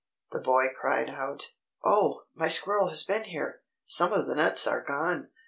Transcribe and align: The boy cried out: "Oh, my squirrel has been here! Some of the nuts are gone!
The 0.31 0.39
boy 0.39 0.69
cried 0.75 1.11
out: 1.11 1.51
"Oh, 1.83 2.23
my 2.33 2.47
squirrel 2.47 2.89
has 2.89 3.03
been 3.03 3.25
here! 3.25 3.61
Some 3.85 4.13
of 4.13 4.25
the 4.25 4.33
nuts 4.33 4.65
are 4.65 4.81
gone! 4.81 5.29